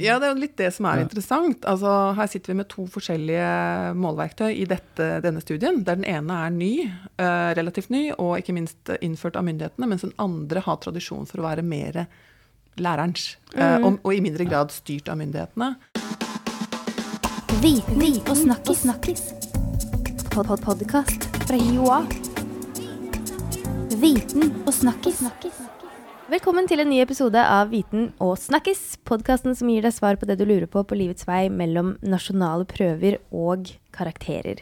[0.00, 1.02] Ja, det er jo litt det som er Ja.
[1.06, 1.60] interessant.
[1.64, 5.84] Altså, her sitter vi med to forskjellige målverktøy i dette, denne studien.
[5.84, 10.02] Der den ene er ny, eh, relativt ny, og ikke minst innført av myndighetene, mens
[10.02, 12.06] den andre har tradisjon for å være mer
[12.76, 15.76] lærerens, eh, og, og i mindre grad styrt av myndighetene.
[17.60, 18.82] Viten og snakkis.
[18.82, 19.32] snakkis.
[20.30, 22.06] Pod -pod Podkast fra Joa.
[23.98, 25.22] Viten og snakkis.
[26.28, 30.26] Velkommen til en ny episode av Viten og snakkis, podkasten som gir deg svar på
[30.28, 34.60] det du lurer på på livets vei mellom nasjonale prøver og karakterer.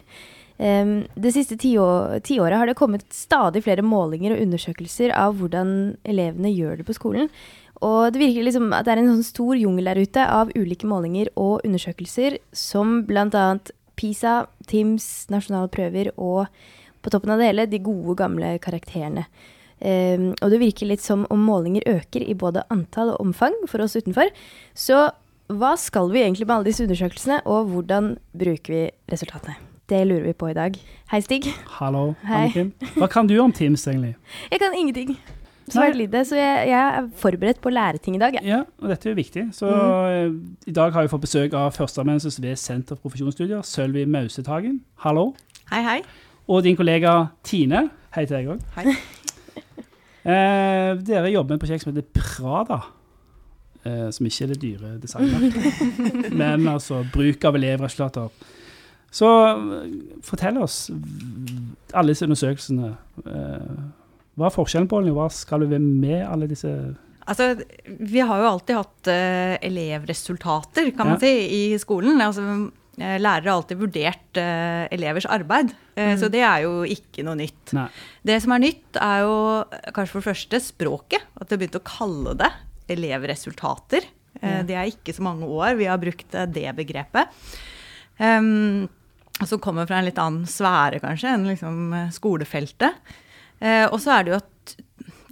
[0.63, 5.97] Um, det siste tiå- tiåret har det kommet stadig flere målinger og undersøkelser av hvordan
[6.07, 7.33] elevene gjør det på skolen.
[7.83, 10.87] Og det virker liksom at det er en sånn stor jungel der ute av ulike
[10.87, 13.59] målinger og undersøkelser, som bl.a.
[13.99, 14.39] PISA,
[14.71, 16.47] TIMS, nasjonale prøver og
[17.03, 19.27] på toppen av det hele de gode, gamle karakterene.
[19.77, 23.85] Um, og det virker litt som om målinger øker i både antall og omfang for
[23.85, 24.33] oss utenfor.
[24.73, 25.11] Så
[25.53, 29.59] hva skal vi egentlig med alle disse undersøkelsene, og hvordan bruker vi resultatene?
[29.87, 30.75] Det lurer vi på i dag.
[31.13, 31.47] Hei, Stig.
[31.79, 32.49] Hallo, Hei.
[32.49, 32.73] Anniken.
[32.97, 34.17] Hva kan du om Teams, egentlig?
[34.53, 35.15] Jeg kan ingenting.
[35.67, 38.37] Svært lite, så jeg, jeg er forberedt på å lære ting i dag.
[38.39, 39.49] Ja, Ja, og dette er jo viktig.
[39.57, 40.37] Så mm.
[40.71, 44.79] i dag har vi fått besøk av førsteamanuensis ved Senter for profesjonsstudier, Sølvi Mausetagen.
[45.03, 45.33] Hallo.
[45.73, 46.01] Hei, hei.
[46.47, 47.89] Og din kollega Tine.
[48.15, 49.07] Hei til deg òg.
[50.27, 52.81] Eh, dere jobber med et prosjekt som heter Prada.
[53.87, 58.33] Eh, som ikke er det dyre designmerket, men altså bruk av elevresultater.
[59.15, 59.29] Så
[60.27, 60.89] fortell oss,
[61.95, 62.91] alle disse undersøkelsene.
[63.23, 63.77] Eh,
[64.37, 66.73] hva er forskjellen på dem, og hva skal du med alle disse
[67.27, 67.57] Altså,
[68.07, 71.23] vi har jo alltid hatt uh, elevresultater, kan man Ja.
[71.25, 71.31] si,
[71.73, 72.21] i skolen.
[72.23, 72.45] Altså,
[72.97, 77.75] lærere har alltid vurdert uh, elevers arbeid, eh, så det er jo ikke noe nytt.
[77.77, 77.89] Nei.
[78.25, 79.35] Det som er nytt, er jo
[79.69, 81.27] eh, kanskje for det første språket.
[81.37, 82.51] At vi har begynt å kalle det
[82.97, 84.09] elevresultater.
[84.41, 87.29] Eh, Det er ikke så mange år vi har brukt eh, det begrepet.
[88.17, 88.89] Um,
[89.45, 92.97] som kommer fra en litt annen sfære, kanskje, enn liksom eh, skolefeltet.
[93.61, 94.77] Eh, og så er det jo at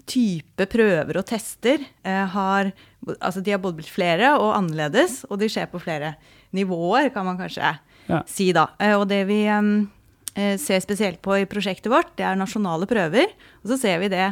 [0.04, 2.74] type prøver og tester eh, har
[3.20, 6.14] Altså de har både blitt flere og annerledes, og de skjer på flere
[6.54, 7.74] nivåer, kan man kanskje
[8.08, 8.22] Ja.
[8.28, 8.68] si da.
[8.78, 13.30] Eh, og det vi eh, ser spesielt på i prosjektet vårt, det er nasjonale prøver.
[13.62, 14.26] Og så ser vi det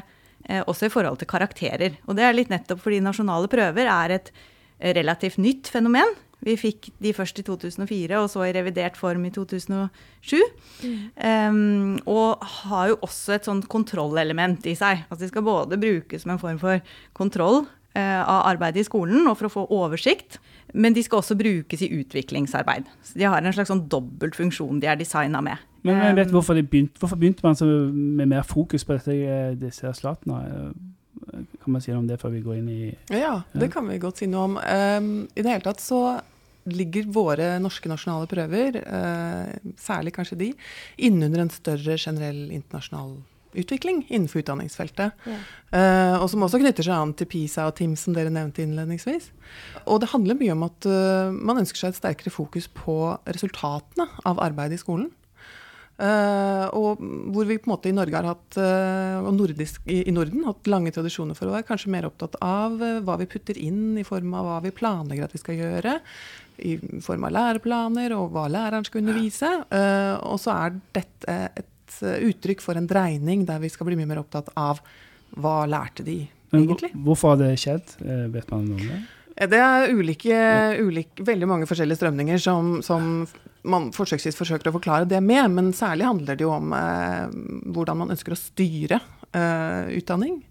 [0.48, 1.96] eh, også i forhold til karakterer.
[2.06, 4.32] Og det er litt nettopp fordi nasjonale prøver er et
[4.82, 6.16] relativt nytt fenomen.
[6.42, 10.40] Vi fikk de først i 2004, og så i revidert form i 2007.
[11.14, 15.04] Um, og har jo også et sånt kontrollelement i seg.
[15.06, 16.82] Altså de skal både brukes som en form for
[17.14, 20.40] kontroll uh, av arbeidet i skolen og for å få oversikt,
[20.72, 22.88] men de skal også brukes i utviklingsarbeid.
[23.04, 25.60] Så de har en slags sånn dobbelt funksjon de er designa med.
[25.82, 27.56] Men jeg vet Em, hvorfor, de begynte, hvorfor begynte man
[27.92, 30.42] med mer fokus på dette, eh, disse resultatene?
[30.46, 30.72] Eh,
[31.62, 33.98] Kan man si noe om det før vi går inn i Ja, det kan vi
[33.98, 34.56] godt si noe om.
[34.58, 36.20] Um, I det hele tatt så
[36.66, 40.52] ligger våre norske nasjonale prøver, uh, særlig kanskje de,
[40.98, 43.16] innunder en større generell internasjonal
[43.58, 45.16] utvikling innenfor utdanningsfeltet.
[45.72, 49.30] Eh, og som også knytter seg an til PISA og TIMS, som dere nevnte innledningsvis.
[49.86, 52.96] Og det handler mye om at uh, man ønsker seg et sterkere fokus på
[53.28, 55.10] resultatene av arbeidet i skolen.
[56.02, 57.02] Uh, og
[57.34, 58.56] hvor vi på en måte i Norge har hatt,
[59.22, 62.80] og nordisk, i, i Norden hatt lange tradisjoner for å være kanskje mer opptatt av
[63.04, 65.98] hva vi putter inn i form av hva vi planlegger at vi skal gjøre.
[66.62, 69.50] I form av læreplaner og hva læreren skal undervise.
[70.28, 71.71] Og så er dette et
[72.02, 74.80] uttrykk for en dreining der vi skal bli mye mer opptatt av
[75.40, 76.20] hva lærte de
[76.52, 76.90] Men egentlig.
[76.92, 77.94] Hvorfor har det skjedd?
[78.04, 79.00] Eh, Vet man noe om det?
[79.36, 80.36] Eh, Det er ulike,
[80.82, 83.26] ulike, veldig mange forskjellige strømninger som, som
[83.64, 87.26] man forsøksvis forsøker å forklare det med, men særlig handler det jo om eh,
[87.72, 89.00] hvordan man ønsker å styre
[89.32, 90.42] eh, utdanning.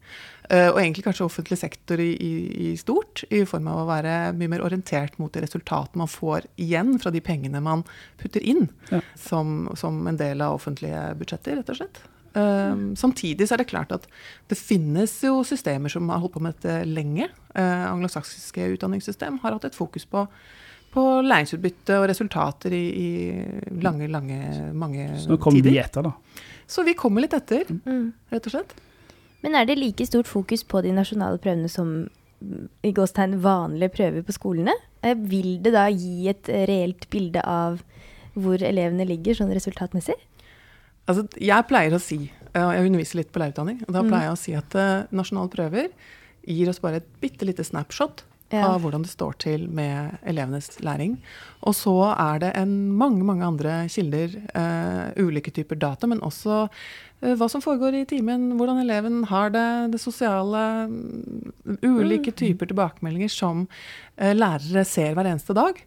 [0.52, 2.32] Eh, og egentlig kanskje offentlig sektor i, i,
[2.68, 6.48] i stort, i form av å være mye mer orientert mot de resultatene man får
[6.60, 7.86] igjen fra de pengene man
[8.20, 9.00] putter inn Ja.
[9.16, 12.02] som, som en del av offentlige budsjetter, rett og slett.
[12.34, 14.06] Um, samtidig så er det klart at
[14.52, 17.30] det finnes jo systemer som har holdt på med dette lenge.
[17.56, 20.26] Uh, anglosaksiske utdanningssystem har hatt et fokus på,
[20.92, 23.10] på læringsutbytte og resultater i, i
[23.84, 24.40] lange, lange,
[24.76, 25.26] mange tider.
[25.26, 25.76] Så nå kommer tider.
[25.76, 26.48] vi etter, da.
[26.72, 28.14] Så vi kommer litt etter, Mm.
[28.32, 28.80] rett og slett.
[29.44, 32.10] Men er det like stort fokus på de nasjonale prøvene som
[32.86, 34.74] i gåstegn vanlige prøver på skolene?
[35.04, 37.82] Eh, Vil det da gi et eh, reelt bilde av
[38.34, 40.16] hvor elevene ligger sånn resultatmessig?
[41.10, 42.20] Altså, jeg pleier å si,
[42.54, 44.10] og jeg underviser litt på lærerutdanning, og da Mm.
[44.12, 45.90] pleier jeg å si at uh, nasjonale prøver
[46.48, 48.68] gir oss bare et bitte lite snapshot Ja.
[48.68, 51.16] av hvordan det står til med elevenes læring.
[51.64, 56.66] Og så er det en mange, mange andre kilder, uh, ulike typer data, men også
[56.68, 62.68] uh, hva som foregår i timen, hvordan eleven har det, det sosiale uh, Ulike typer
[62.68, 63.64] tilbakemeldinger som
[64.18, 65.78] eh, lærere ser hver eneste dag.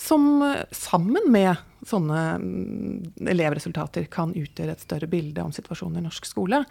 [0.00, 0.40] Som
[0.74, 6.62] sammen med sånne mm, elevresultater kan utgjøre et større bilde om situasjonen i norsk skole.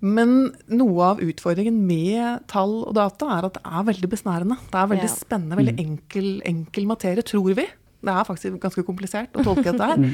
[0.00, 4.58] Men noe av utfordringen med tall og data er at det er veldig besnærende.
[4.70, 5.14] Det er veldig Ja.
[5.14, 7.66] spennende, veldig enkel, enkel materie, tror vi.
[8.04, 9.98] Det er faktisk ganske komplisert å tolke dette her.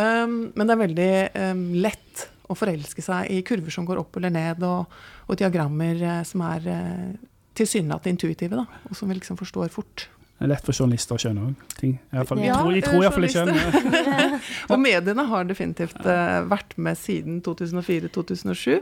[0.00, 1.12] Um, men det er veldig
[1.52, 4.86] um, lett å forelske seg i kurver som går opp eller ned, og,
[5.28, 7.12] og diagrammer eh, som er uh,
[7.54, 10.08] tilsynelatende intuitive, da, og som vi liksom forstår fort.
[10.40, 11.90] Det er lett for journalister å skjønne òg ting.
[12.16, 14.38] I fall, Ja, jeg tror, jeg tror i hvert fall jeg skjønner.
[14.72, 18.78] Og mediene har definitivt uh, vært med siden 2004-2007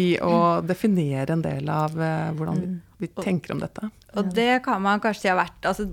[0.00, 2.72] i å definere en del av uh, hvordan vi,
[3.04, 3.92] vi tenker om dette.
[4.16, 5.90] Og det kan man kanskje si har vært altså,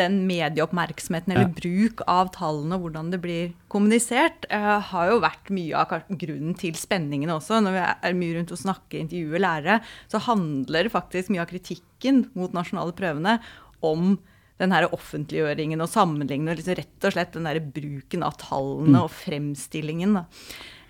[0.00, 1.54] den medieoppmerksomheten eller Ja.
[1.60, 6.56] bruk av tallene og hvordan det blir kommunisert, uh, har jo vært mye av grunnen
[6.56, 7.60] til spenningene også.
[7.60, 12.30] Når vi er mye rundt og snakker, intervjuer lærere, så handler faktisk mye av kritikken
[12.32, 13.42] mot nasjonale prøvene
[13.84, 14.14] om
[14.60, 19.02] den her offentliggjøringen og sammenligne og liksom rett og slett den der bruken av tallene
[19.02, 20.24] og fremstillingen da,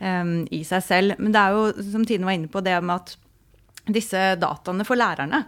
[0.00, 1.20] um, i seg selv.
[1.20, 3.14] Men det er jo, som Tine var inne på, det med at
[3.94, 5.42] disse dataene for lærerne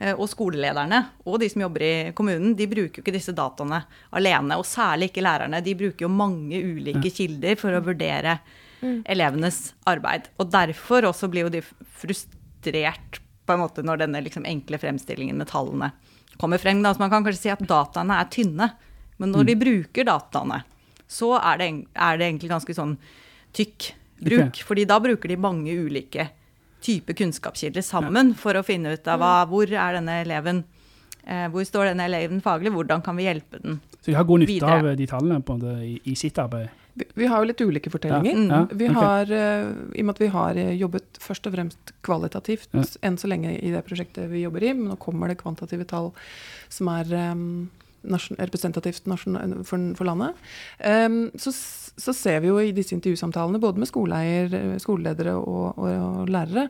[0.00, 3.82] eh, og skolelederne og de som jobber i kommunen, de bruker jo ikke disse dataene
[4.16, 4.60] alene.
[4.60, 5.64] Og særlig ikke lærerne.
[5.64, 8.38] De bruker jo mange ulike kilder for å vurdere
[8.82, 10.28] elevenes arbeid.
[10.40, 11.60] Og derfor også blir jo de
[12.00, 15.92] frustrert på en måte når denne liksom enkle fremstillingen med tallene
[16.42, 16.82] kommer frem.
[16.82, 16.92] Da.
[16.92, 18.72] Så man kan kanskje si at dataene er tynne.
[19.22, 20.62] Men når de bruker dataene,
[21.06, 22.96] så er det, er det egentlig ganske sånn
[23.54, 23.92] tykk
[24.22, 24.48] bruk.
[24.50, 24.66] Okay.
[24.66, 26.28] Fordi da bruker de mange ulike
[26.82, 30.64] typer kunnskapskilder sammen for å finne ut av hva, hvor er denne eleven,
[31.22, 33.78] eh, hvor står denne eleven faglig, hvordan kan vi hjelpe den.
[33.78, 34.02] videre?
[34.02, 34.78] Så de har god nytte Videre.
[34.90, 36.72] av de tallene på det, i, i sitt arbeid.
[36.94, 38.36] Vi, vi har jo litt ulike fortellinger.
[38.50, 38.96] Ja, ja, Vi ok.
[38.98, 42.82] har, uh, I og med at vi har eh, jobbet først og fremst kvalitativt Ja.
[43.08, 46.10] enn så lenge i det prosjektet vi jobber i, men nå kommer det kvantitative tall
[46.68, 47.70] som er um,
[48.04, 50.34] representativt nasjon- for, for landet.
[50.84, 51.52] Um, så,
[51.96, 56.28] så ser vi jo i disse intervjusamtalene, både med skoleeier, eh, skoleledere og, og, og
[56.32, 56.68] lærere,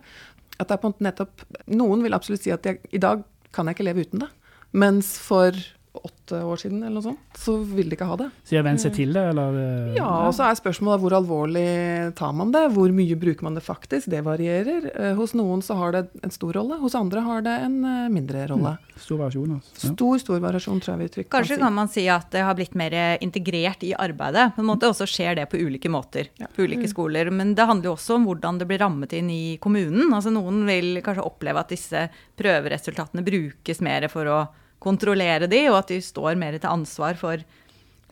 [0.58, 3.22] at det er på en måte nettopp Noen vil absolutt si at jeg, i dag
[3.52, 4.28] kan jeg ikke leve uten det.
[4.72, 5.56] Mens for
[5.92, 8.30] åtte år siden eller noe sånt, så vil de ikke ha det.
[8.46, 9.56] Så de har vent seg til det, eller?
[9.60, 12.62] eh, Ja, og så er spørsmålet hvor alvorlig tar man det?
[12.72, 14.08] Hvor mye bruker man det faktisk?
[14.08, 14.86] Det varierer.
[14.96, 18.08] Eh, Hos noen så har det en stor rolle, hos andre har det en eh,
[18.08, 18.72] mindre rolle.
[18.96, 19.74] Stor variasjon, altså.
[19.82, 19.92] Ja.
[19.92, 22.54] Stor, stor variasjon, tror jeg vi trykker Kanskje kan kan man si at det har
[22.56, 24.54] blitt mer integrert i arbeidet.
[24.56, 26.46] På en måte også skjer det på ulike måter Ja.
[26.56, 27.30] på ulike skoler.
[27.30, 30.08] Men det handler jo også om hvordan det blir rammet inn i kommunen.
[30.12, 32.08] Altså Noen vil kanskje oppleve at disse
[32.40, 34.40] prøveresultatene brukes mer for å
[34.82, 37.42] kontrollere de, og at de står mer til ansvar for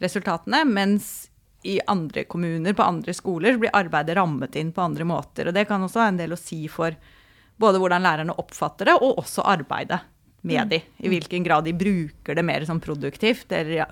[0.01, 0.63] resultatene.
[0.69, 1.31] Mens
[1.67, 5.51] i andre kommuner, på andre skoler, blir arbeidet rammet inn på andre måter.
[5.51, 6.97] Og det kan også ha en del å si for
[7.61, 10.01] både hvordan lærerne oppfatter det, og også arbeidet
[10.49, 10.81] med de.
[11.05, 13.89] I hvilken grad de bruker det mer sånn produktivt, eller i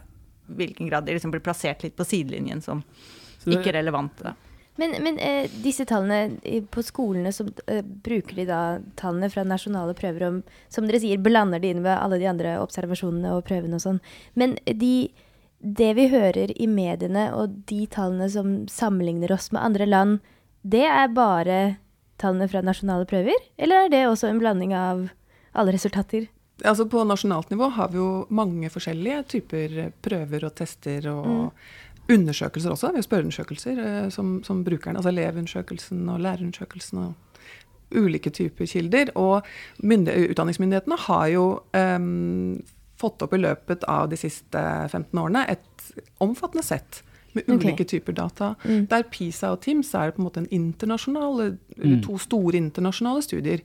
[0.58, 2.81] hvilken grad de liksom blir plassert litt på sidelinjen som
[3.44, 4.32] ikke relevante.
[4.78, 8.60] Men, men eh, disse tallene på skolene, som eh, bruker de da
[9.00, 10.36] tallene fra nasjonale prøver om
[10.70, 13.98] Som dere sier, blander de inn med alle de andre observasjonene og prøvene og sånn.
[14.38, 15.10] Men de,
[15.58, 20.32] det vi hører i mediene, og de tallene som sammenligner oss med andre land,
[20.62, 21.60] det er bare
[22.22, 23.34] tallene fra nasjonale prøver?
[23.58, 25.08] Eller er det også en blanding av
[25.58, 26.28] alle resultater?
[26.66, 31.53] Altså På nasjonalt nivå har vi jo mange forskjellige typer prøver og tester og
[32.08, 32.93] undersøkelser også.
[32.93, 37.15] Vi har spørreundersøkelser eh, som, som brukerne, altså elevundersøkelsen og lærerundersøkelsen og
[37.96, 39.12] ulike typer kilder.
[39.15, 39.43] Og
[39.82, 42.58] utdanningsmyndighetene har jo um,
[43.00, 45.93] fått opp i løpet av de siste 15 årene et
[46.24, 47.03] omfattende sett
[47.37, 48.55] med ulike ulike typer data.
[48.65, 48.87] Mm.
[48.91, 51.44] Der PISA og TIMS er på en måte en internasjonal,
[51.77, 53.63] eller to store internasjonale studier,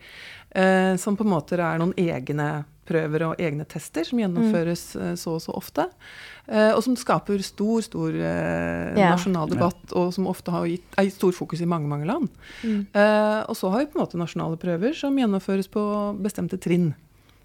[0.52, 5.14] eh, som på en måte er noen egne prøver og egne tester som gjennomføres mm.
[5.20, 5.86] så og så ofte.
[6.48, 9.14] Eh, og som skaper stor, stor eh, yeah.
[9.14, 12.28] nasjonal debatt, og som ofte har gitt, er gitt stor fokus i mange, mange land.
[12.64, 12.82] Mm.
[12.92, 15.86] Eh, og så har vi på en måte nasjonale prøver som gjennomføres på
[16.24, 16.92] bestemte trinn.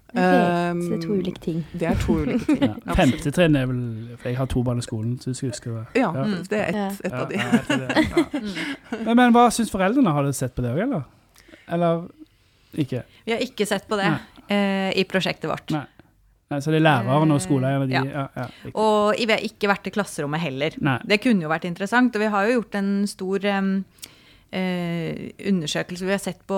[0.09, 1.59] Ok, så det er to Um, ulike ting.
[1.79, 2.61] Det er to ulike ting.
[2.87, 2.95] Ja.
[2.97, 3.81] Femte trinn er vel
[4.17, 5.83] For jeg har to barn i skolen, så jeg skal huske det.
[6.01, 6.23] Ja, Ja.
[6.49, 7.37] det er ett et av de.
[7.37, 9.05] jeg.
[9.05, 10.11] Men, men hva syns foreldrene?
[10.15, 11.05] Har dere sett på det òg, eller?
[11.69, 12.03] Eller
[12.73, 13.03] ikke?
[13.25, 15.69] Vi har ikke sett på det uh, i prosjektet vårt.
[15.75, 15.85] Nei.
[16.49, 18.03] Nei, så det er læreren og skoleeierne, de Ja.
[18.09, 18.71] ja, ja.
[18.73, 20.73] Og vi har ikke vært i klasserommet heller.
[20.81, 20.95] Nei.
[21.05, 22.15] Det kunne jo vært interessant.
[22.17, 23.67] Og vi har jo gjort en stor em,
[24.55, 26.57] eh, undersøkelser vi har sett på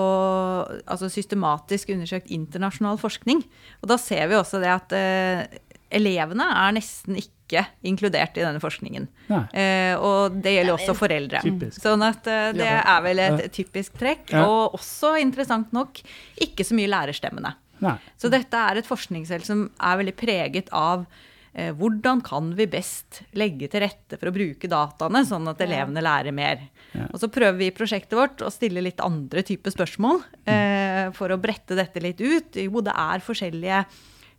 [0.86, 3.42] altså systematisk undersøkt internasjonal forskning.
[3.82, 5.60] Og da ser vi også det at eh,
[5.92, 9.08] elevene er nesten ikke inkludert i denne forskningen.
[9.28, 11.42] Eh, og det gjelder også foreldre.
[11.44, 11.82] Typisk.
[11.84, 14.30] Sånn at eh, det er vel et typisk trekk.
[14.32, 14.46] Ja.
[14.46, 16.00] Og også interessant nok
[16.40, 17.52] ikke så mye lærerstemmene.
[17.82, 17.98] Nei.
[18.20, 21.04] Så dette er et forskningsfelt som er veldig preget av
[21.52, 26.32] hvordan kan vi best legge til rette for å bruke dataene, sånn at elevene lærer
[26.32, 26.62] mer.
[27.10, 31.32] Og så prøver vi i prosjektet vårt å stille litt andre typer spørsmål eh, for
[31.32, 32.56] å brette dette litt ut.
[32.56, 33.82] Jo, det er forskjellige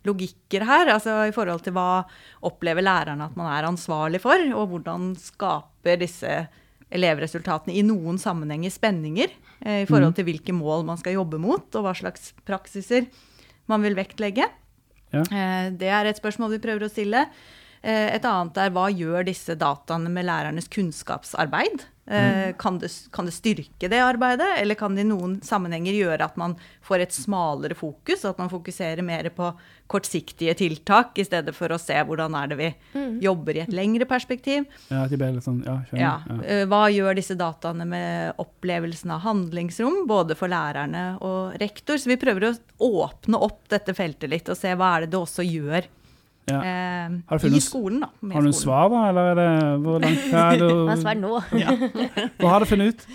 [0.04, 2.04] logikker her, altså i forhold til hva
[2.44, 6.42] opplever lærerne at man er ansvarlig for, og hvordan skaper disse
[6.94, 9.30] elevresultatene i noen sammenhenger spenninger
[9.64, 13.08] eh, i forhold til hvilke mål man skal jobbe mot, og hva slags praksiser
[13.70, 14.50] man vil vektlegge.
[15.14, 15.22] Ja.
[15.30, 17.26] Eh, Det er et spørsmål vi prøver å stille.
[17.82, 21.84] Eh, Et annet er hva gjør disse dataene med lærernes kunnskapsarbeid?
[22.06, 26.26] Eh, Kan det, kan det styrke det arbeidet, eller kan det i noen sammenhenger gjøre
[26.26, 26.52] at man
[26.84, 29.48] får et smalere fokus, at man fokuserer mer på
[29.88, 32.68] kortsiktige tiltak i stedet for å se hvordan er det vi
[33.24, 34.66] jobber i et lengre perspektiv?
[34.90, 36.04] Ja, at de ble litt sånn Ja, skjønner.
[36.04, 36.14] Ja.
[36.28, 36.38] Ja.
[36.44, 41.96] eh, Hva gjør disse dataene med opplevelsen av handlingsrom, både for lærerne og rektor?
[41.96, 45.20] Så vi prøver å åpne opp dette feltet litt og se hva er det det
[45.24, 45.88] også gjør
[46.50, 46.58] Ja.
[46.60, 48.00] eh, Har du i skolen.
[48.04, 48.10] da.
[48.34, 49.04] Har du noen svar, da?
[49.08, 49.48] Eller er det
[49.84, 51.32] hvor langt er du Hva svar nå?
[52.42, 53.06] Hva har du funnet ut?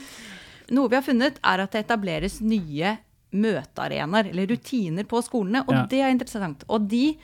[0.73, 2.97] Noe vi har funnet, er at det etableres nye
[3.33, 5.61] møtearenaer, eller rutiner, på skolene.
[5.67, 5.85] Og Ja.
[5.89, 6.63] det er interessant.
[6.69, 7.17] Og de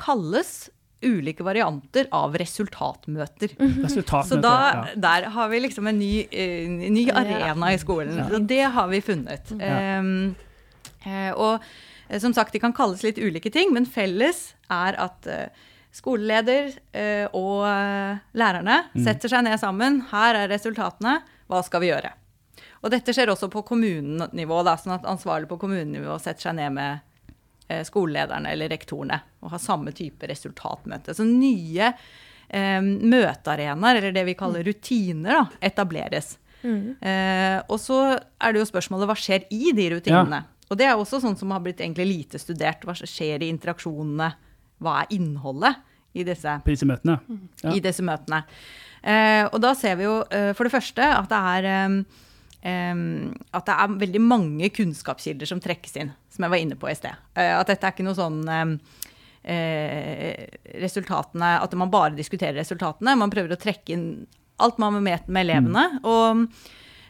[0.00, 0.70] kalles
[1.04, 3.54] ulike varianter av resultatmøter.
[3.56, 4.94] resultatmøter Så da, ja.
[5.00, 8.20] der har vi liksom en ny, uh, ny arena i skolen.
[8.32, 9.52] Og det har vi funnet.
[9.60, 9.98] Ja.
[10.00, 10.34] Um,
[11.06, 11.60] eh, og
[12.18, 17.26] som sagt, de kan kalles litt ulike ting, men felles er at eh, skoleleder eh,
[17.36, 20.00] og eh, lærerne setter seg ned sammen.
[20.10, 21.20] Her er resultatene.
[21.50, 22.10] Hva skal vi gjøre?
[22.82, 26.72] Og dette skjer også på kommunenivå, da, sånn at ansvarlig på kommunenivå setter seg ned
[26.72, 27.00] med
[27.68, 31.14] eh, skolelederne eller rektorene og har samme type resultatmøte.
[31.16, 31.90] Så nye
[32.48, 36.38] eh, møtearenaer, eller det vi kaller rutiner, da, etableres.
[37.00, 40.42] Eh, og så er det jo spørsmålet hva skjer i de rutinene?
[40.70, 42.84] Og det er også sånn som har blitt egentlig lite studert.
[42.86, 44.30] Hva skjer i interaksjonene?
[44.80, 45.80] Hva er innholdet
[46.16, 46.56] i disse
[46.88, 47.18] møtene.
[47.62, 47.74] Ja.
[47.74, 48.42] i disse møtene.
[49.02, 52.00] Eh, og da ser vi jo eh, for det første at det er eh,
[53.56, 56.96] at det er veldig mange kunnskapskilder som trekkes inn, som jeg var inne på i
[56.98, 57.14] sted.
[57.38, 58.74] Eh, at dette er ikke noe sånn eh,
[60.82, 63.16] resultatene At man bare diskuterer resultatene.
[63.16, 64.06] Man prøver å trekke inn
[64.60, 65.86] alt man har med med elevene.
[66.04, 66.44] Og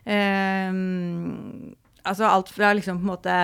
[0.06, 3.40] em, altså alt fra liksom på en måte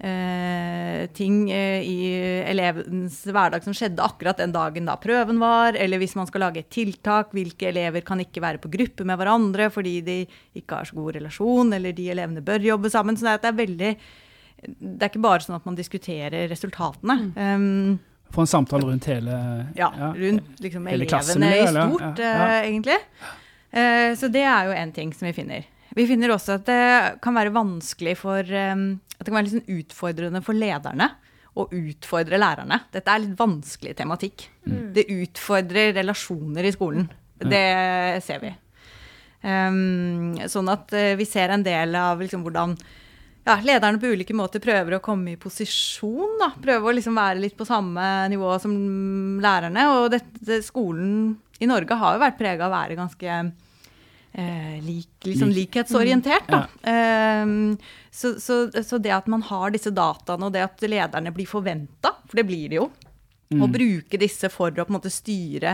[0.00, 2.06] Uh, ting uh, i
[2.48, 6.62] elevens hverdag som skjedde akkurat den dagen da prøven var, eller hvis man skal lage
[6.62, 10.14] et tiltak, hvilke elever kan ikke være på gruppe med hverandre fordi de
[10.56, 13.18] ikke har så god relasjon, eller de elevene bør jobbe sammen.
[13.20, 13.90] Så det er, det er veldig
[14.70, 17.18] Det er ikke bare sånn at man diskuterer resultatene.
[17.36, 18.00] Um,
[18.32, 19.36] Få en samtale rundt hele
[19.76, 22.48] ja, rundt liksom Hele elevene i stort, Ja, ja.
[22.48, 22.98] Uh, egentlig.
[23.70, 25.68] Eh, så det er jo en ting som vi finner.
[25.96, 26.84] Vi finner også at det
[27.24, 28.74] kan være vanskelig for eh,
[29.16, 31.10] At det kan være litt sånn utfordrende for lederne
[31.58, 32.78] å utfordre lærerne.
[32.94, 34.46] Dette er litt vanskelig tematikk.
[34.94, 37.08] Det utfordrer relasjoner i skolen.
[37.40, 37.66] Det
[38.22, 38.52] ser vi.
[39.42, 42.74] Um, sånn at eh, vi ser en del av liksom hvordan
[43.46, 46.36] ja, lederne på ulike måter prøver å komme i posisjon.
[46.42, 46.50] Da.
[46.60, 48.74] Prøver å liksom være litt på samme nivå som
[49.42, 49.86] lærerne.
[49.96, 53.40] Og dette, skolen i Norge har jo vært prega av å være ganske
[54.32, 56.48] eh, lik, liksom likhetsorientert.
[56.48, 56.64] Da.
[56.90, 57.76] Ehm,
[58.10, 62.14] så, så, så det at man har disse dataene, og det at lederne blir forventa,
[62.26, 62.90] for det blir de jo,
[63.50, 63.64] Mm.
[63.64, 65.72] å bruke disse for å på en måte styre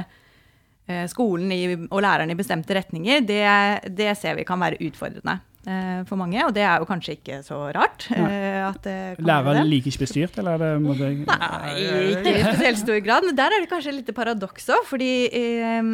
[0.88, 3.42] eh, skolen i, og lærerne i bestemte retninger, det,
[3.92, 5.34] det ser vi kan være utfordrende
[6.06, 6.38] for mange.
[6.46, 8.06] Og det er jo kanskje ikke så rart.
[8.14, 11.72] eh, at det kan Lærere liker ikke bestyrt, eller er det måtte jeg Nei,
[12.14, 13.26] ikke i spesielt stor grad.
[13.26, 14.86] Men der er det kanskje et lite paradoks òg.
[14.88, 15.92] fordi eh,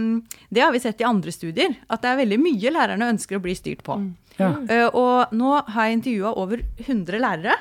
[0.52, 1.76] det har vi sett i andre studier.
[1.88, 3.98] At det er veldig mye lærerne ønsker å bli styrt på.
[4.38, 4.54] Ja.
[4.68, 7.56] Eh, og nå har jeg intervjua over 100 lærere.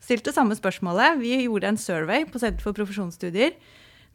[0.00, 1.20] Stilt det samme spørsmålet.
[1.20, 3.54] Vi gjorde en survey på Senter for profesjonsstudier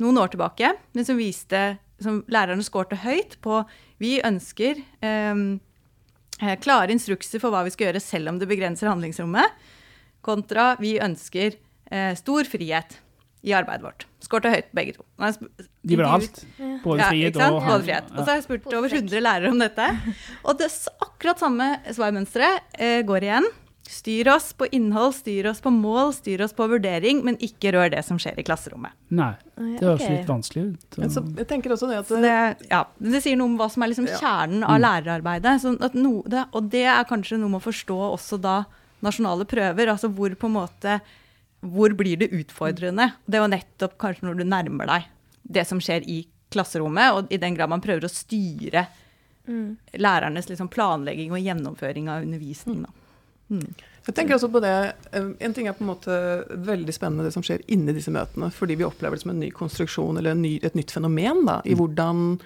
[0.01, 3.61] noen år tilbake, men som viste som lærerne skårte høyt på
[4.03, 5.43] Vi ønsker eh, eh,
[6.62, 9.65] klare instrukser for hva vi skal gjøre selv om det begrenser handlingsrommet,
[10.25, 11.56] kontra vi ønsker
[11.92, 13.00] eh, stor frihet
[13.46, 14.08] i arbeidet vårt.
[14.25, 15.04] Skårte høyt begge to.
[15.86, 16.39] De vil ha alt.
[16.84, 18.08] Både frihet ja, og Både frihet.
[18.15, 19.89] Og så har jeg spurt over 100 lærere om dette.
[20.42, 20.72] Og det
[21.06, 23.48] akkurat samme svarmønsteret eh, går igjen.
[23.89, 27.92] Styr oss på innhold, styr oss på mål, styr oss på vurdering, men ikke rør
[27.94, 28.96] det som skjer i klasserommet.
[29.13, 30.15] Nei, det høres okay.
[30.18, 30.98] litt vanskelig ut.
[31.13, 33.94] Så, jeg tenker også det at det, ja, det sier noe om hva som er
[33.94, 34.18] liksom Ja.
[34.22, 35.56] kjernen av lærerarbeidet.
[35.62, 38.63] Sånn at no, det, og det er kanskje noe med å forstå også da
[39.06, 39.94] nasjonale prøver.
[39.94, 41.00] Altså hvor på en måte
[41.65, 43.13] Hvor blir det utfordrende?
[43.25, 45.08] Det er jo nettopp kanskje når du nærmer deg
[45.42, 48.88] det som skjer i klasserommet, og i den grad man prøver å styre
[49.48, 49.77] Mm.
[49.94, 52.80] lærernes liksom planlegging og gjennomføring av undervisning.
[52.82, 52.89] Da.
[53.49, 53.67] Mm.
[54.05, 54.73] Jeg tenker også på det,
[55.13, 56.15] eh, En ting er på en måte
[56.49, 59.51] veldig spennende det som skjer inni disse møtene, fordi vi opplever det som en ny
[59.51, 62.39] konstruksjon eller en ny, et nytt fenomen da, i hvordan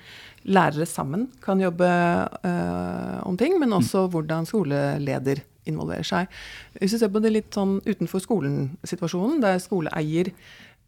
[0.47, 6.29] lærere sammen kan jobbe øh, om ting, men også hvordan skoleleder involverer seg.
[6.79, 10.31] Hvis vi ser på det litt sånn utenfor skolen-situasjonen, der skoleeier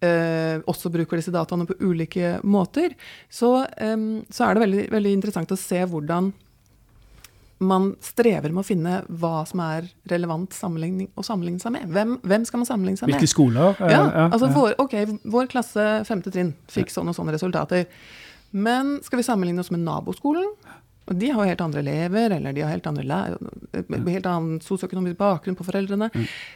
[0.02, 2.96] eh, også bruker disse dataene på ulike måter,
[3.30, 6.32] så, eh, så er det veldig, veldig interessant å se hvordan
[7.62, 11.88] man strever med å finne hva som er relevant å sammenligne seg med.
[11.94, 13.20] Hvem, hvem skal man sammenligne seg med?
[13.20, 13.76] Hvilke skoler?
[13.78, 14.56] eh, Ja, altså ja.
[14.56, 14.96] Vår, ok,
[15.30, 17.86] vår klasse femte trinn fikk sånne og sånne resultater.
[18.52, 20.50] Men skal vi sammenligne oss med naboskolen?
[21.12, 25.66] De har jo helt andre elever, eller de har helt, helt annen sosioøkonomisk bakgrunn på
[25.68, 26.10] foreldrene.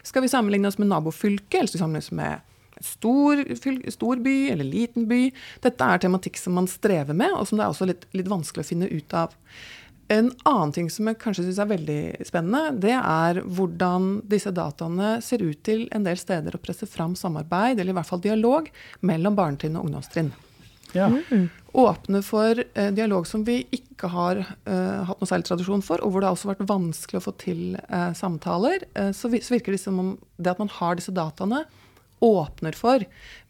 [0.05, 3.41] Skal vi sammenligne oss med nabofylket, eller skal vi sammenligne oss med stor,
[3.91, 5.21] stor by eller liten by?
[5.63, 8.65] Dette er tematikk som man strever med, og som det er også litt, litt vanskelig
[8.65, 9.35] å finne ut av.
[10.07, 15.15] En annen ting som jeg kanskje syns er veldig spennende, det er hvordan disse dataene
[15.25, 18.69] ser ut til en del steder å presse fram samarbeid, eller i hvert fall dialog,
[19.01, 20.29] mellom barnetrinn og ungdomstrinn.
[20.93, 21.09] Ja.
[21.75, 26.13] Åpne for eh, dialog som vi ikke har eh, hatt noe særlig tradisjon for, og
[26.13, 28.85] hvor det har også vært vanskelig å få til eh, samtaler.
[28.93, 31.65] Eh, så, vi, så virker det som om det at man har disse dataene,
[32.25, 33.03] åpner for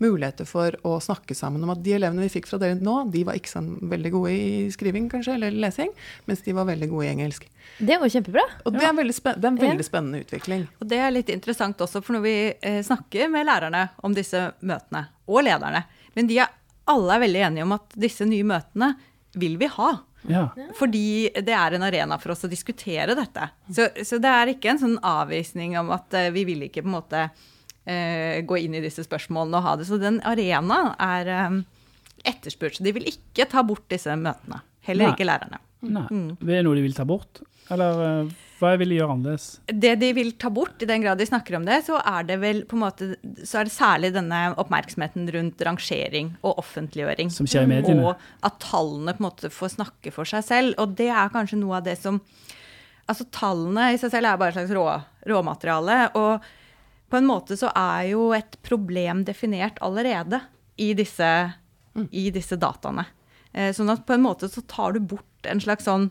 [0.03, 3.23] muligheter for å snakke sammen om at de elevene vi fikk fra dere nå, de
[3.27, 5.93] var ikke så veldig gode i skriving kanskje, eller lesing,
[6.27, 7.47] mens de var veldig gode i engelsk.
[7.77, 8.43] Det var kjempebra.
[8.65, 10.67] Og det, er, veldig spen det er en veldig spennende utvikling.
[10.79, 14.49] Og det er litt interessant også, for når vi eh, snakker med lærerne om disse
[14.61, 16.51] møtene, og lederne, men de er
[16.85, 18.91] alle er veldig enige om at disse nye møtene
[19.35, 19.95] vil vi ha.
[20.27, 20.47] Ja.
[20.77, 23.49] Fordi det er en arena for oss å diskutere dette.
[23.69, 26.89] Så, så det er ikke en sånn avvisning om at eh, vi vil ikke på
[26.89, 27.43] en måte eh,
[27.85, 29.85] gå inn i disse spørsmålene og ha det.
[29.89, 31.59] Så den arena er eh,
[32.31, 32.79] etterspurt.
[32.79, 34.63] Så de vil ikke ta bort disse møtene.
[34.85, 35.13] Heller Nei.
[35.13, 35.61] ikke lærerne.
[35.85, 36.07] Nei.
[36.09, 36.31] Mm.
[36.41, 37.43] Det er noe de vil ta bort?
[37.73, 39.45] Eller eh, hva vil de gjøre annerledes?
[39.67, 42.37] Det de vil ta bort, i den grad de snakker om det, så er det
[42.41, 43.09] vel på en måte
[43.41, 47.33] Så er det særlig denne oppmerksomheten rundt rangering og offentliggjøring.
[47.33, 48.05] Som skjer i mediene?
[48.05, 50.77] Og at tallene på en måte får snakke for seg selv.
[50.81, 52.21] Og det er kanskje noe av det som
[53.05, 54.85] Altså tallene i seg selv er bare et slags rå,
[55.29, 55.97] råmateriale.
[56.17, 56.47] Og
[57.15, 60.41] på en måte så er jo et problem definert allerede
[60.75, 61.29] i disse,
[62.11, 63.05] i disse dataene.
[63.55, 66.09] Eh, sånn at på en måte så tar du bort en slags sånn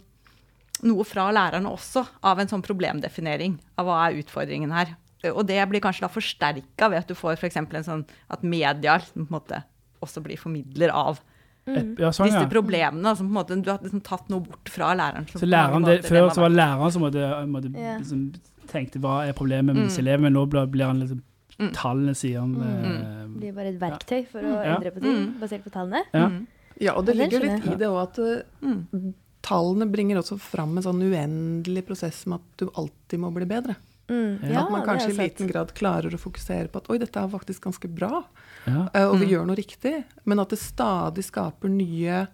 [0.85, 4.97] noe fra lærerne også, av en sånn problemdefinering av hva er utfordringen her.
[5.33, 7.61] Og det blir kanskje da forsterka ved at du får f.eks.
[7.61, 9.61] en sånn at media på en måte
[10.05, 11.21] også blir formidler av
[11.65, 13.09] Et, ja, sånn, disse problemene.
[13.09, 15.25] Altså på en måte, du har liksom tatt noe bort fra læreren.
[15.31, 18.03] som Så læreren, det, før så var det læreren som måtte, måtte yeah.
[18.03, 18.27] liksom,
[18.67, 19.89] tenkte hva er problemet med Mm.
[19.89, 21.23] disse elevene, men nå blir, blir han liksom
[21.57, 21.71] Mm.
[21.73, 24.75] Tallene sier han Det blir bare et verktøy for å Ja.
[24.75, 25.39] endre på ting, Mm.
[25.39, 26.03] basert på tallene.
[26.13, 26.29] Ja.
[26.29, 26.47] Mm.
[26.81, 29.15] Ja, og det ligger litt i det òg at eh, Mm.
[29.41, 33.77] tallene bringer også fram en sånn uendelig prosess med at du alltid må bli bedre.
[34.09, 34.51] Mm.
[34.53, 37.29] Ja, at man kanskje i liten grad klarer å fokusere på at oi, dette er
[37.29, 38.25] faktisk ganske bra,
[38.67, 38.89] Ja.
[38.93, 39.31] eh, og vi Mm.
[39.31, 40.05] gjør noe riktig.
[40.25, 42.27] Men at det stadig skaper nye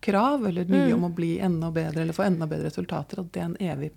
[0.00, 1.02] krav, eller nye Mm.
[1.02, 3.18] om å bli enda bedre, eller få enda bedre resultater.
[3.18, 3.90] At det er en evig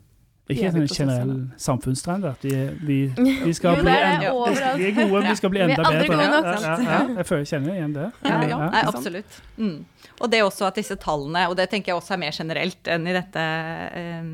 [0.49, 2.95] Ikke en sånn generell samfunnstrend at vi, vi,
[3.45, 5.85] vi skal Jo, bli det er vi er gode, vi skal bli Vi er enda
[5.85, 6.07] bedre.
[6.09, 6.47] gode nok.
[6.49, 7.03] Ja, ja, ja.
[7.21, 8.07] Jeg føler, kjenner igjen det.
[8.25, 9.37] Ja, Ja, Nei, absolutt.
[9.57, 9.77] Mm.
[10.19, 12.91] Og det er også at disse tallene, og det tenker jeg også er mer generelt
[12.91, 13.45] enn i dette
[14.01, 14.27] eh,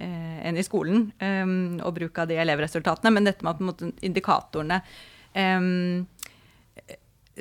[0.00, 3.92] eh, enn i skolen, eh, og bruk av de elevresultatene, men dette med at en
[4.12, 4.80] indikatorene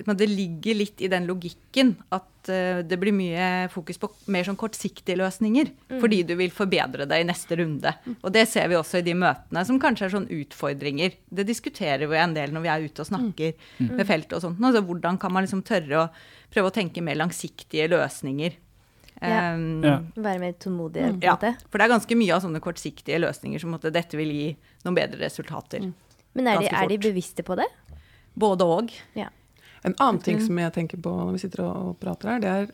[0.06, 4.58] det ligger litt i den logikken at eh, det blir mye fokus på mer sånn
[4.60, 5.72] kortsiktige løsninger.
[6.02, 7.94] Fordi du vil forbedre deg i neste runde.
[8.22, 11.18] Og det ser vi også i de møtene som kanskje er sånn utfordringer.
[11.30, 14.64] Det diskuterer vi en del når vi er ute og snakker med feltet og sånt.
[14.64, 16.10] Altså, hvordan kan man liksom tørre å
[16.54, 18.58] prøve å tenke mer langsiktige løsninger?
[19.20, 19.54] Ja.
[19.54, 19.98] Um, Ja.
[20.16, 21.02] Være mer tålmodig?
[21.04, 21.18] Mm.
[21.24, 24.46] ja, for det er ganske mye av sånne kortsiktige løsninger som at dette vil gi
[24.86, 25.90] noen bedre resultater.
[26.38, 27.68] Men er de, er de bevisste på det?
[28.40, 28.94] Både og.
[29.18, 29.28] Ja.
[29.86, 32.70] En annen ting som jeg tenker på når vi sitter og, prater her, det er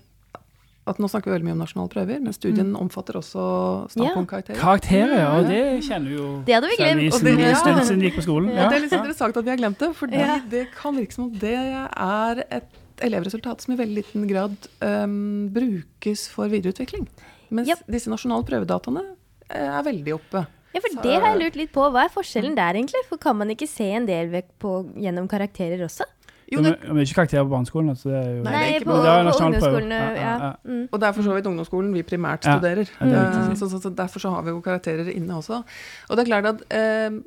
[0.85, 4.59] at nå snakker vi veldig mye om nasjonale prøver, men studien omfatter også standpunktkarakterer.
[4.59, 6.99] Karakterer, ja, og det kjenner vi jo Det hadde vi glemt.
[7.23, 7.79] det- ja.
[7.81, 8.49] siden vi gikk på skolen.
[8.49, 8.69] Og Ja.
[8.69, 10.39] det er litt interessant at vi har glemt det, for Ja.
[10.47, 12.63] det kan virke som om det er et
[13.01, 17.07] elevresultat som i veldig liten grad um, brukes for videreutvikling.
[17.49, 17.79] Mens yep.
[17.89, 19.03] disse nasjonale prøvedataene
[19.49, 20.45] eh, er veldig oppe.
[20.73, 21.81] Ja, for Så- det har jeg lurt litt på.
[21.91, 23.03] Hva er forskjellen der, egentlig?
[23.09, 26.03] For kan man ikke se en del vekk på, gjennom karakterer også?
[26.51, 27.89] Jo, Men det, er ikke karakterer på barneskolen.
[27.89, 29.91] Altså, det er jo, Nei, det er ikke på, Men det er på ungdomsskolen.
[29.91, 30.51] Ja, Ja, ja.
[30.63, 30.83] Mm.
[30.91, 32.85] og det er for så vidt ungdomsskolen vi primært studerer.
[32.85, 33.49] det er.
[33.49, 35.63] Eh, så, så, så derfor så har vi jo karakterer inne også.
[36.09, 37.19] Og det er klart at eh,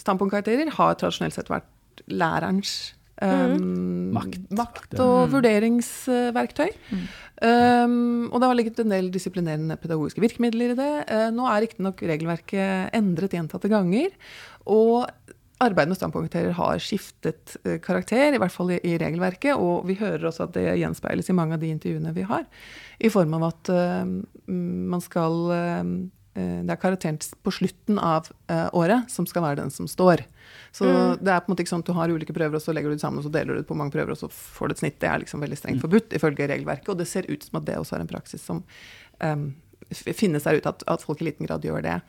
[0.00, 4.42] standpunktkarakterer har tradisjonelt sett vært lærerens Um, Makt.
[4.52, 6.68] makt og vurderingsverktøy.
[7.40, 10.90] Um, og det har ligget en del disiplinerende pedagogiske virkemidler i det.
[11.08, 14.12] Uh, nå er riktignok regelverket endret gjentatte ganger.
[14.68, 15.06] Og
[15.62, 19.54] arbeidet med standpunktkarakterer har skiftet uh, karakter, i hvert fall i, i regelverket.
[19.56, 22.44] Og vi hører også at det gjenspeiles i mange av de intervjuene vi har.
[22.98, 24.04] I form av at uh,
[24.46, 25.88] man skal uh,
[26.36, 30.26] Det er karakteren på slutten av uh, året som skal være den som står.
[30.76, 30.84] Så
[31.16, 32.92] det er på en måte ikke sånn at du har ulike prøver, og så legger
[32.92, 34.74] du det sammen, og så deler du det på mange prøver, og så får du
[34.74, 34.98] et snitt.
[35.00, 37.78] Det er liksom veldig strengt forbudt ifølge regelverket, og det ser ut som at det
[37.80, 38.60] også er en praksis som
[39.24, 39.46] um,
[39.90, 42.00] f- seg ut at, at folk i liten grad gjør det.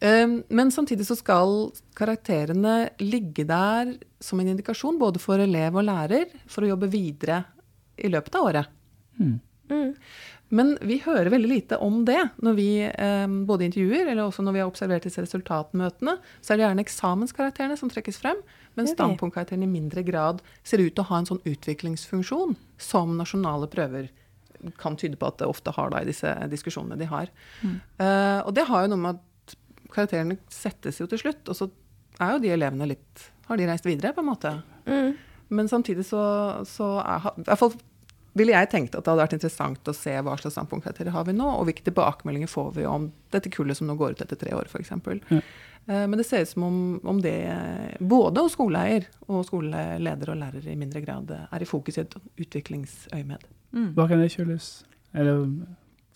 [0.00, 5.86] Um, men samtidig så skal karakterene ligge der som en indikasjon både for elev og
[5.88, 7.44] lærer for å jobbe videre
[7.98, 8.74] i løpet av året.
[9.18, 9.38] Mm.
[9.68, 9.94] Mm.
[10.48, 14.54] Men vi hører veldig lite om det når vi eh, både intervjuer, eller også når
[14.54, 16.14] vi har observert disse resultatmøtene.
[16.40, 18.40] Så er det gjerne eksamenskarakterene som trekkes frem,
[18.78, 23.68] mens standpunktkarakterene i mindre grad ser ut til å ha en sånn utviklingsfunksjon som nasjonale
[23.68, 24.08] prøver
[24.80, 27.30] kan tyde på at det ofte har da i disse diskusjonene de har.
[27.64, 29.56] Eh, og det har jo noe med at
[29.94, 31.70] karakterene settes jo til slutt, og så
[32.18, 34.50] er jo de elevene litt Har de reist videre, på en måte?
[34.84, 35.14] Mm.
[35.56, 36.20] Men samtidig så,
[36.68, 37.72] så er, i hvert fall
[38.38, 41.34] ville jeg tenkt at det hadde vært interessant å se hva slags standpunktkarakterer har vi
[41.36, 44.54] nå, og hvilke tilbakemeldinger får vi om dette kullet som nå går ut etter tre
[44.56, 44.94] år, f.eks.
[44.94, 45.40] Ja.
[45.88, 47.36] Eh, Men det ser ut som om, om det
[48.00, 52.16] både hos skoleeier og skoleleder og lærer i mindre grad er i fokus i et
[52.38, 53.46] utviklingsøyemed.
[53.72, 53.92] Mm.
[53.96, 54.70] Hva kan det skyldes?
[55.16, 55.28] Er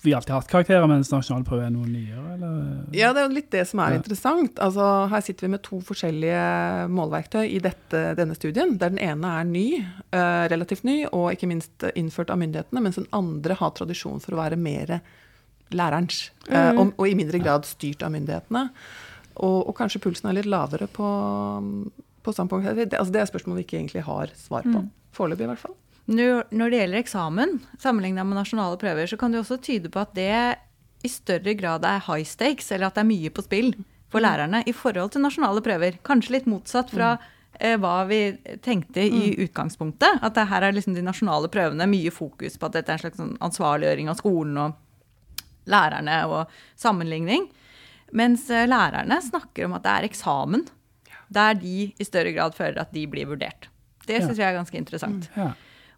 [0.03, 2.55] vi har alltid hatt karakterer, mens nasjonalprøve er noe nyere, eller?
[2.97, 4.01] Ja, det er jo litt det som er Ja.
[4.01, 4.57] interessant.
[4.59, 8.77] Altså, her sitter vi med to forskjellige målverktøy i dette, denne studien.
[8.79, 9.67] Der den ene er ny,
[10.13, 14.33] eh, relativt ny, og ikke minst innført av myndighetene, mens den andre har tradisjon for
[14.35, 15.01] å være mer
[15.71, 18.71] lærerens, eh, og, og i mindre grad styrt av myndighetene.
[19.37, 21.07] Og, og kanskje pulsen er litt lavere på,
[22.23, 22.75] på standpunkt.
[22.77, 24.83] Det, altså, det er spørsmål vi ikke egentlig har svar på.
[25.17, 25.75] Foreløpig, i hvert fall.
[26.11, 30.15] Når det gjelder eksamen, sammenlignet med nasjonale prøver, så kan det også tyde på at
[30.17, 30.33] det
[31.03, 33.73] i større grad er high stakes, eller at det er mye på spill
[34.13, 35.97] for lærerne i forhold til nasjonale prøver.
[36.07, 37.15] Kanskje litt motsatt fra
[37.59, 38.21] eh, hva vi
[38.65, 40.21] tenkte i utgangspunktet.
[40.23, 43.05] At det her er liksom de nasjonale prøvene mye fokus på at dette er en
[43.07, 44.79] slags sånn ansvarliggjøring av skolen og
[45.71, 47.49] lærerne og sammenligning.
[48.13, 50.67] Mens eh, lærerne snakker om at det er eksamen
[51.33, 53.71] der de i større grad føler at de blir vurdert.
[54.05, 55.31] Det syns jeg er ganske interessant.
[55.39, 55.53] Ja.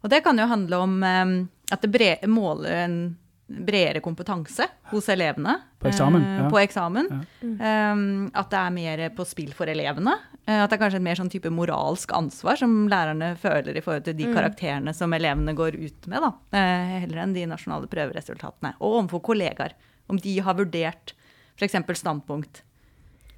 [0.05, 1.35] Og det kan jo handle om eh,
[1.73, 2.97] at det bre måler en
[3.45, 5.59] bredere kompetanse hos elevene.
[5.79, 6.49] På eksamen, eh, ja.
[6.49, 7.09] På eksamen.
[7.11, 7.91] Ja.
[7.93, 10.15] Um, at det er mer på spill for elevene.
[10.45, 13.83] Eh, at det er kanskje et mer sånn type moralsk ansvar som lærerne føler i
[13.85, 16.31] forhold til de karakterene som elevene går ut med, da.
[16.57, 18.75] Uh, heller enn de nasjonale prøveresultatene.
[18.79, 19.77] Og overfor kollegaer.
[20.09, 21.15] Om de har vurdert
[21.57, 21.77] f.eks.
[22.01, 22.63] standpunkt.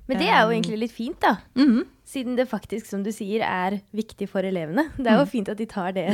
[0.08, 1.38] Men det er jo egentlig litt fint, da.
[1.58, 1.86] Mhm.
[2.08, 4.86] Siden det faktisk, som du sier, er viktig for elevene.
[4.96, 6.06] Det er jo fint at de tar det,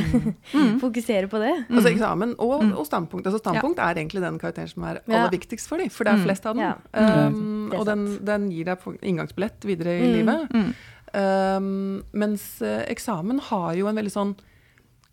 [0.82, 1.52] fokuserer på det.
[1.70, 3.28] Altså eksamen og, og standpunkt.
[3.30, 5.28] Altså standpunkt er egentlig den karakteren som er aller Ja.
[5.30, 6.64] viktigst for dem, for det er flest av dem.
[6.66, 7.28] Ja.
[7.28, 10.50] Um, og den, den gir deg inngangsbillett videre i livet.
[11.14, 14.34] Um, mens eh, eksamen har jo en veldig sånn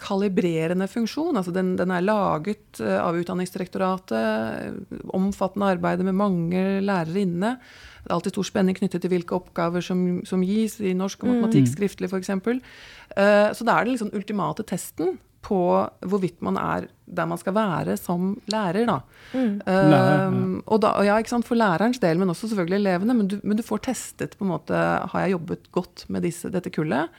[0.02, 1.38] kalibrerende funksjon.
[1.38, 7.56] Altså den, den er laget eh, av Utdanningsdirektoratet, omfattende arbeid med mange lærere inne.
[8.02, 11.32] Det er alltid stor spenning knyttet til hvilke oppgaver som, som gis i norsk og
[11.32, 12.32] matematikk skriftlig f.eks.
[12.38, 15.60] Uh, så da er det liksom ultimate testen på
[16.06, 18.86] hvorvidt man er der man skal være som lærer.
[18.88, 19.00] Da.
[19.34, 20.28] lærer, ja.
[20.30, 23.16] Um, og da, ja, ikke sant, For lærerens del, men også selvfølgelig elevene.
[23.18, 24.76] Men du, men du får testet på en måte
[25.12, 27.12] Har jeg jobbet godt med disse, dette kullet?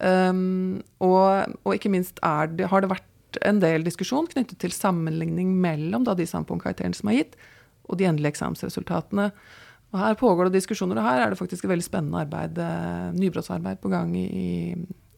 [0.00, 4.72] Um, og, og ikke minst er det, har det vært en del diskusjon knyttet til
[4.74, 7.36] sammenligning mellom da, de standpunktkarakterene som er gitt,
[7.86, 9.30] og de endelige eksamensresultatene.
[9.90, 13.10] Og Her pågår det diskusjoner, og her er det faktisk et veldig spennende arbeid, eh,
[13.16, 14.76] nybrottsarbeid på gang i,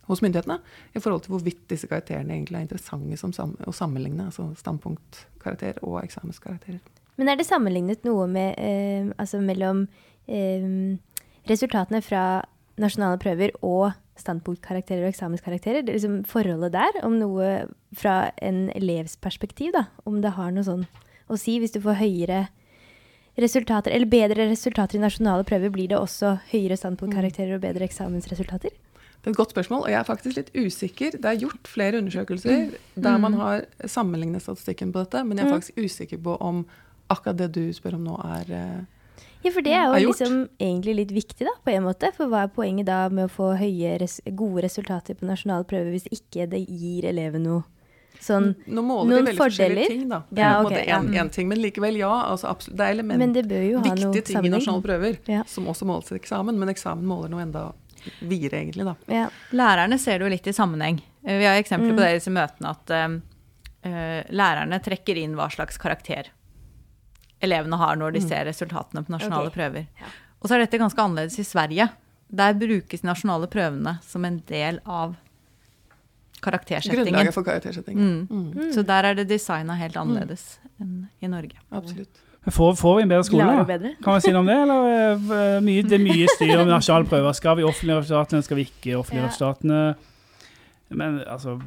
[0.08, 0.58] hos myndighetene
[0.96, 4.30] i forhold til hvorvidt disse karakterene egentlig er interessante sam å sammenligne.
[4.30, 6.80] Altså standpunktkarakter og eksamenskarakterer.
[7.20, 9.86] Men er det sammenlignet noe med, eh, altså mellom
[10.26, 10.96] eh,
[11.48, 12.42] resultatene fra
[12.80, 15.84] nasjonale prøver og standpunktkarakterer og eksamenskarakterer?
[15.84, 19.86] Det er liksom forholdet der, om noe fra en elevs perspektiv, da?
[20.08, 20.86] Om det har noe sånn
[21.28, 22.46] å si hvis du får høyere
[23.40, 28.74] resultater, eller bedre resultater i nasjonale prøver, blir det også høyere standpunktkarakterer og bedre eksamensresultater?
[29.22, 31.16] Det er et godt spørsmål, og jeg er faktisk litt usikker.
[31.22, 35.54] Det er gjort flere undersøkelser der man har sammenlignet statistikken på dette, men jeg er
[35.54, 36.64] faktisk usikker på om
[37.12, 38.50] akkurat det du spør om nå, er
[39.42, 42.10] Ja, for det er jo liksom egentlig litt viktig, da, på en måte.
[42.14, 43.96] For hva er poenget da med å få høye
[44.38, 47.62] gode resultater på nasjonale prøver hvis ikke det gir eleven noe
[48.22, 49.92] sånn Nå måler Noen de veldig forskjellige fordeler?
[49.92, 50.20] ting, da.
[50.38, 50.98] Ja, okay, en ja.
[51.02, 52.12] en, en ting, men likevel, ja.
[52.30, 54.82] Altså, absolutt, det er element, Men det bør jo ha noe viktige ting i nasjonale
[54.86, 55.42] prøver Ja.
[55.46, 57.64] som også måles i eksamen, men eksamen måler noe enda
[58.20, 58.94] videre, egentlig, da.
[59.12, 59.28] Ja.
[59.52, 61.02] Lærerne ser det jo litt i sammenheng.
[61.26, 61.96] Eh, Vi har eksempler Mm.
[61.96, 63.08] på det i disse møtene at eh,
[63.90, 66.30] eh, lærerne trekker inn hva slags karakter
[67.42, 69.56] elevene har når de ser resultatene på nasjonale okay.
[69.58, 69.86] prøver.
[70.00, 70.06] Ja.
[70.42, 71.88] Og så er dette ganske annerledes i Sverige.
[72.32, 75.16] Der brukes de nasjonale prøvene som en del av
[76.42, 77.06] karaktersettingen.
[77.06, 78.26] Grunnlaget for karaktersettingen.
[78.30, 78.72] Mm.
[78.74, 81.58] Så der er det designa helt annerledes enn i Norge.
[81.70, 82.22] Absolutt.
[82.50, 83.90] Får, får vi en bedre skole, da?
[84.02, 84.56] Kan vi si noe om det?
[84.64, 84.86] Eller
[85.38, 87.36] eh, mye, det er mye styr om nasjonale prøver.
[87.38, 89.30] Skal vi offentliggjøre resultatene, skal vi ikke offentliggjøre Ja.
[89.30, 89.82] resultatene?
[90.90, 91.60] Men altså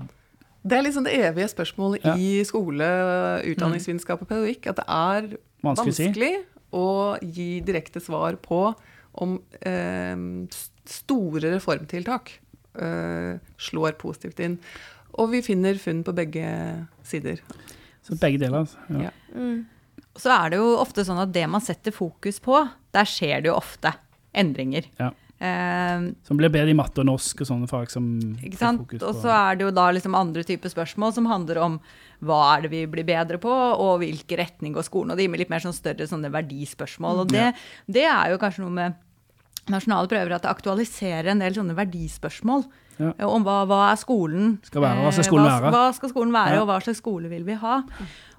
[0.65, 2.15] Det er liksom det evige spørsmålet Ja.
[2.17, 2.83] i skole,
[3.53, 6.33] utdanningsvitenskap og pedagogikk, at det er vanskelig vanskelig
[6.73, 6.87] å
[7.21, 8.75] gi direkte svar på
[9.15, 10.15] om eh,
[10.85, 12.39] store reformtiltak
[13.61, 14.57] slår positivt inn.
[15.15, 16.45] Og vi finner funn på begge
[17.07, 17.39] sider.
[18.05, 18.65] Så begge deler.
[18.65, 18.77] Altså.
[18.91, 19.07] Ja.
[19.07, 19.13] Ja.
[19.35, 19.65] Mm.
[20.15, 22.59] Så er det jo ofte sånn at det man setter fokus på,
[22.95, 23.91] der skjer det jo ofte
[24.35, 24.87] endringer.
[24.99, 25.11] Ja.
[25.35, 28.05] Eh, Som blir bedre i matte og norsk og sånne fag som
[28.39, 28.79] Ikke sant?
[28.85, 31.75] fokus Og så er det jo da liksom andre typer spørsmål som handler om
[32.23, 35.11] hva er det vi blir bedre på, og hvilken retning går skolen.
[35.11, 37.25] Og de med litt mer sånn større sånne verdispørsmål.
[37.25, 37.49] Og det,
[37.91, 38.95] det er jo kanskje noe med
[39.71, 42.65] nasjonale prøver at det aktualiserer en del sånne verdispørsmål.
[42.99, 43.09] Ja.
[43.17, 44.53] eh, Om hva, hva er skolen?
[44.67, 45.71] Skal være, hva skal eh, skolen være?
[45.73, 46.61] Hva skal skolen være, Ja.
[46.61, 47.81] og hva slags skole vil vi ha?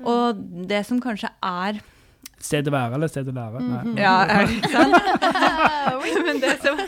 [0.04, 1.82] Og det som kanskje er
[2.46, 3.60] sted å være eller sted å lære?
[3.64, 3.94] Nei.
[4.04, 4.96] ja, er det ikke sant?
[6.26, 6.78] Men det som,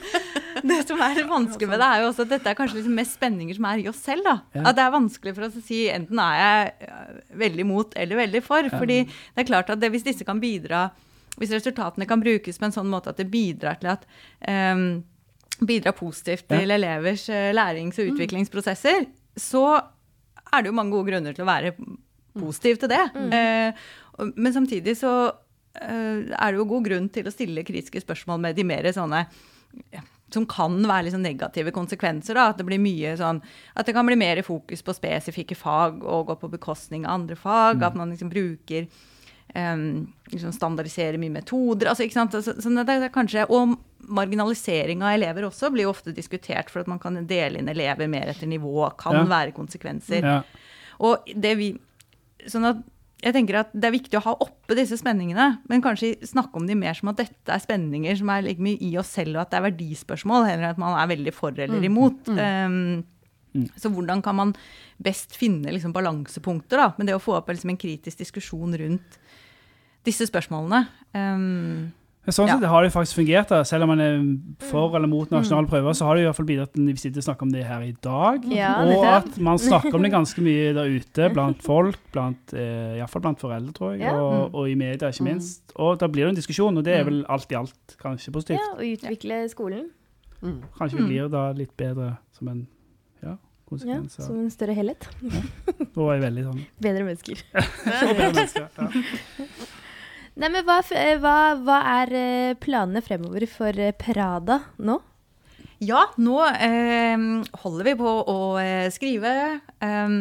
[0.69, 3.17] det som er vanskelig med det, er jo også at dette er kanskje liksom mest
[3.19, 4.25] spenninger som er i oss selv.
[4.27, 4.37] da.
[4.65, 8.21] At det er vanskelig for oss å si enten er jeg øh, veldig mot eller
[8.23, 8.69] veldig for.
[8.77, 10.89] fordi det er klart at det, hvis disse kan bidra,
[11.39, 14.05] hvis resultatene kan brukes på en sånn måte at det bidrar til at
[14.49, 15.05] um,
[15.65, 16.59] bidrar positivt Ja.
[16.61, 19.65] til elevers eh, lærings- og utviklingsprosesser, så
[20.53, 21.73] er det jo mange gode grunner til å være
[22.39, 23.03] positiv til det.
[23.15, 23.75] Mm.
[24.19, 25.33] og- men samtidig så
[25.81, 29.27] eh, er det jo god grunn til å stille kritiske spørsmål med de mer sånne
[30.31, 32.35] som kan være liksom negative konsekvenser.
[32.35, 32.49] Da.
[32.51, 33.41] At det blir mye sånn
[33.77, 37.37] At det kan bli mer fokus på spesifikke fag og gå på bekostning av andre
[37.37, 37.83] fag.
[37.83, 38.89] At man liksom bruker
[39.55, 41.89] um, liksom standardisere mye metoder.
[41.91, 42.37] Altså, ikke sant?
[42.37, 43.77] Så, så det er kanskje, og
[44.09, 48.09] marginalisering av elever også blir jo ofte diskutert for at man kan dele inn elever
[48.11, 48.89] mer etter nivå.
[49.01, 49.25] Kan Ja.
[49.29, 50.23] være konsekvenser.
[50.23, 50.43] Ja.
[51.01, 51.75] Og det vi
[52.49, 52.79] Sånn at
[53.19, 56.69] jeg tenker at det er viktig å ha oppe disse spenningene, men kanskje snakke om
[56.69, 59.43] de mer som at dette er spenninger som er like mye i oss selv, og
[59.43, 62.31] at det er verdispørsmål, heller enn at man er veldig for eller imot.
[62.31, 63.03] Um,
[63.77, 64.55] Så hvordan kan man
[65.03, 69.19] best finne liksom balansepunkter da, med det å få opp liksom en kritisk diskusjon rundt
[70.07, 70.87] disse spørsmålene?
[71.15, 71.93] Um,
[72.29, 72.59] sånn Sånn Ja.
[72.59, 73.49] sett har det faktisk fungert.
[73.49, 73.63] da.
[73.65, 74.19] Selv om man er
[74.69, 77.01] for eller mot nasjonale prøver, så har det i hvert fall bidratt til at vi
[77.01, 78.45] sitter og snakker om det her i dag.
[78.53, 82.99] Ja, og at man snakker om det ganske mye der ute, blant folk, blant, eh,
[83.01, 84.13] iallfall blant foreldre, tror jeg, Ja.
[84.21, 85.73] og, og i media, ikke minst.
[85.77, 88.61] Og da blir det en diskusjon, og det er vel alt i alt kanskje positivt.
[88.61, 89.89] ja, og utvikle skolen.
[90.43, 90.61] Mm.
[90.79, 92.67] Kanskje vi blir da litt bedre som en
[93.85, 95.09] ja, Ja, som en større helhet.
[95.23, 95.43] ja.
[95.99, 97.43] Og er veldig sånn Bedre mennesker.
[97.85, 98.89] bedre mennesker, ja.
[100.39, 105.01] Nei, men hva, eh, hva, hva er eh, planene fremover for eh, Prada nå?
[105.83, 107.19] Ja, nå eh,
[107.63, 108.37] holder vi på å
[108.95, 109.33] skrive,
[109.83, 110.15] eh,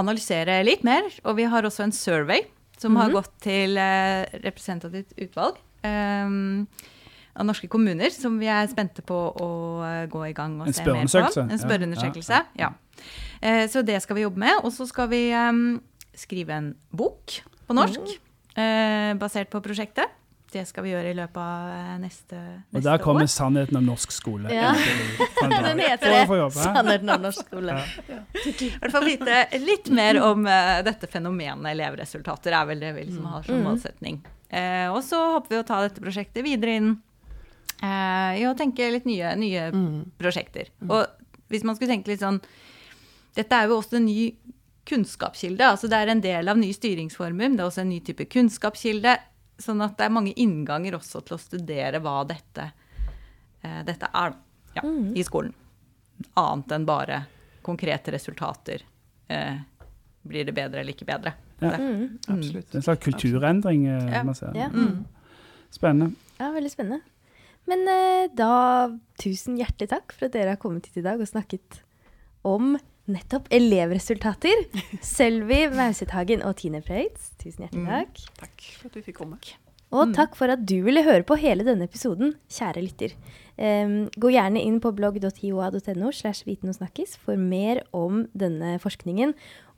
[0.00, 1.08] analysere litt mer.
[1.28, 2.46] Og vi har også en survey
[2.80, 6.32] som har gått til eh, representativt utvalg eh,
[7.34, 9.50] av norske kommuner, som vi er spente på å
[9.86, 11.08] eh, gå i gang og En se mer på.
[11.08, 11.44] spørreundersøkelse.
[11.48, 12.72] En Ja, spørreundersøkelse, ja.
[13.40, 14.60] Eh, så det skal vi jobbe med.
[14.62, 15.52] Og så skal vi eh,
[16.14, 18.18] skrive en bok på norsk,
[18.56, 20.18] eh, basert på prosjektet.
[20.52, 23.30] Det skal vi gjøre i løpet av eh, neste, neste Og der kommer år.
[23.32, 24.50] sannheten om norsk skole.
[24.52, 24.74] Ja.
[25.40, 26.26] Den heter det.
[26.28, 26.58] jobbe.
[26.58, 27.78] Sannheten om norsk skole.
[28.44, 33.06] I hvert fall vite litt mer om uh, dette fenomenet elevresultater, er vel det vi
[33.08, 34.20] liksom har som målsetning.
[34.52, 36.92] Uh, og så håper vi å ta dette prosjektet videre inn
[37.82, 39.62] i å tenke litt nye, nye
[40.20, 40.68] prosjekter.
[40.86, 41.06] Og
[41.50, 42.38] hvis man skulle tenke litt sånn
[43.34, 44.34] Dette er jo også en ny
[44.84, 45.64] kunnskapskilde.
[45.64, 48.26] altså Det er en del av ny styringsformer, men det er også en ny type
[48.28, 49.14] kunnskapskilde.
[49.62, 52.66] Sånn at det er mange innganger også til å studere hva dette,
[53.62, 54.34] eh, dette er
[54.76, 54.82] ja,
[55.14, 55.54] i skolen.
[56.36, 57.22] Annet enn bare
[57.64, 58.82] konkrete resultater.
[59.28, 59.56] Eh,
[60.28, 61.32] blir det bedre eller ikke bedre?
[61.62, 61.76] Ja.
[61.78, 62.18] Mm.
[62.26, 62.68] Absolutt.
[62.68, 64.22] Det er en slags kulturendring eh, Ja.
[64.24, 64.52] man ser.
[64.54, 64.68] Ja.
[65.72, 66.12] Spennende.
[66.38, 67.00] ja, veldig spennende.
[67.70, 68.52] Men eh, da,
[69.22, 71.82] tusen hjertelig takk for at dere har kommet hit i dag og snakket
[72.46, 72.76] om
[73.10, 74.66] nettopp elevresultater.
[75.14, 78.24] Sølvi Mausethagen og Tine Preitz, tusen hjertelig takk.
[78.44, 79.38] Takk for at vi fikk komme.
[79.92, 83.12] Og takk for at du ville høre på hele denne episoden, kjære lytter.
[83.60, 89.34] Um, gå gjerne inn på blogg.hioa.no slash viten og snakkis for mer om denne forskningen.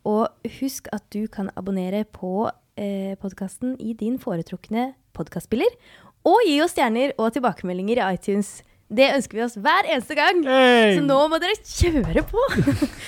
[0.07, 0.29] Og
[0.61, 2.47] husk at du kan abonnere på
[2.79, 5.75] eh, podkasten i din foretrukne podkastspiller.
[6.25, 8.63] Og gi oss stjerner og tilbakemeldinger i iTunes.
[8.89, 10.41] Det ønsker vi oss hver eneste gang.
[10.47, 10.95] Hey!
[10.97, 12.45] Så nå må dere kjøre på!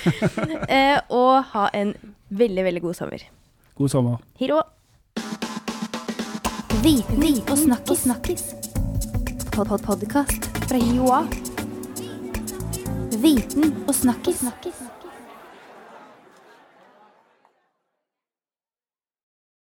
[0.77, 1.95] eh, og ha en
[2.29, 3.25] veldig, veldig god sommer.
[3.77, 4.21] God sommer.
[4.37, 4.61] Hiro.
[6.85, 8.05] Viten og snakkis.
[8.05, 8.43] snakkis.
[9.53, 11.23] Pod -pod Podkast fra Joa.
[13.17, 14.45] Viten og snakkis.
[14.45, 14.86] snakkis.